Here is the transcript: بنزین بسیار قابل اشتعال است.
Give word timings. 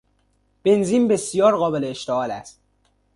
بنزین 0.63 1.07
بسیار 1.07 1.55
قابل 1.57 1.83
اشتعال 1.83 2.31
است. 2.31 2.61